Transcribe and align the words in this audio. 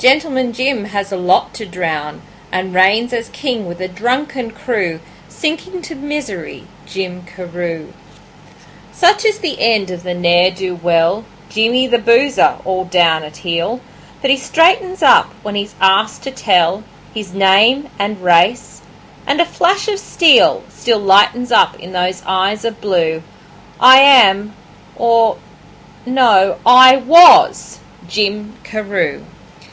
Gentleman 0.00 0.54
Jim 0.54 0.86
has 0.86 1.12
a 1.12 1.16
lot 1.18 1.52
to 1.52 1.66
drown, 1.66 2.22
And 2.50 2.68
he 2.70 2.74
reigns 2.74 3.12
as 3.12 3.28
king 3.28 3.66
with 3.68 3.82
a 3.82 3.86
drunken 3.88 4.50
crew, 4.50 4.98
Sinking 5.28 5.82
to 5.82 5.94
misery, 5.94 6.64
Jim 6.86 7.26
Carew. 7.26 7.92
Such 8.94 9.26
is 9.26 9.40
the 9.40 9.60
end 9.60 9.90
of 9.90 10.02
the 10.02 10.14
ne'er 10.14 10.52
do 10.52 10.74
well 10.74 11.26
Jimmy 11.50 11.86
the 11.86 11.98
Boozer, 11.98 12.56
all 12.64 12.86
down 12.86 13.24
at 13.24 13.36
heel; 13.36 13.82
But 14.22 14.30
he 14.30 14.38
straightens 14.38 15.02
up 15.02 15.34
when 15.42 15.54
he's 15.54 15.74
asked 15.82 16.22
to 16.22 16.30
tell 16.30 16.82
His 17.12 17.34
name 17.34 17.90
and 17.98 18.22
race, 18.24 18.80
and 19.26 19.38
a 19.38 19.44
flash 19.44 19.86
of 19.86 19.98
steel 19.98 20.62
Still 20.70 20.98
lightens 20.98 21.52
up 21.52 21.78
in 21.78 21.92
those 21.92 22.22
eyes 22.26 22.64
of 22.64 22.80
blue 22.80 23.22
'I 23.80 23.96
am, 23.98 24.54
or 24.96 25.36
no, 26.06 26.56
I 26.64 26.96
WAS 26.96 27.80
Jim 28.08 28.56
Carew.' 28.64 29.26